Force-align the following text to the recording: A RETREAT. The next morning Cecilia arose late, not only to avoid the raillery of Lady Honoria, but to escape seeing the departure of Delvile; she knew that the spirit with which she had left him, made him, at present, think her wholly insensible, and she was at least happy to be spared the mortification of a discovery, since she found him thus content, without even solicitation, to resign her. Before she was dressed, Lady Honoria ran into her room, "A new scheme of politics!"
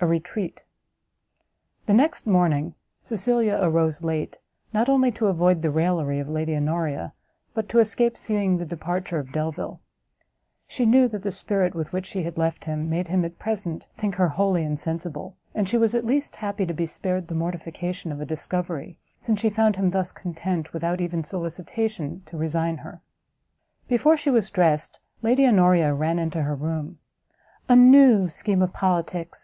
A 0.00 0.06
RETREAT. 0.06 0.60
The 1.86 1.94
next 1.94 2.28
morning 2.28 2.76
Cecilia 3.00 3.58
arose 3.60 4.04
late, 4.04 4.36
not 4.72 4.88
only 4.88 5.10
to 5.10 5.26
avoid 5.26 5.62
the 5.62 5.70
raillery 5.72 6.20
of 6.20 6.28
Lady 6.28 6.54
Honoria, 6.54 7.12
but 7.54 7.68
to 7.70 7.80
escape 7.80 8.16
seeing 8.16 8.58
the 8.58 8.64
departure 8.64 9.18
of 9.18 9.32
Delvile; 9.32 9.80
she 10.68 10.86
knew 10.86 11.08
that 11.08 11.24
the 11.24 11.32
spirit 11.32 11.74
with 11.74 11.92
which 11.92 12.06
she 12.06 12.22
had 12.22 12.38
left 12.38 12.66
him, 12.66 12.88
made 12.88 13.08
him, 13.08 13.24
at 13.24 13.40
present, 13.40 13.88
think 13.98 14.14
her 14.14 14.28
wholly 14.28 14.62
insensible, 14.62 15.36
and 15.56 15.68
she 15.68 15.76
was 15.76 15.92
at 15.96 16.06
least 16.06 16.36
happy 16.36 16.64
to 16.66 16.72
be 16.72 16.86
spared 16.86 17.26
the 17.26 17.34
mortification 17.34 18.12
of 18.12 18.20
a 18.20 18.24
discovery, 18.24 18.96
since 19.16 19.40
she 19.40 19.50
found 19.50 19.74
him 19.74 19.90
thus 19.90 20.12
content, 20.12 20.72
without 20.72 21.00
even 21.00 21.24
solicitation, 21.24 22.22
to 22.26 22.36
resign 22.36 22.76
her. 22.76 23.00
Before 23.88 24.16
she 24.16 24.30
was 24.30 24.50
dressed, 24.50 25.00
Lady 25.20 25.44
Honoria 25.44 25.92
ran 25.92 26.20
into 26.20 26.42
her 26.42 26.54
room, 26.54 27.00
"A 27.68 27.74
new 27.74 28.28
scheme 28.28 28.62
of 28.62 28.72
politics!" 28.72 29.42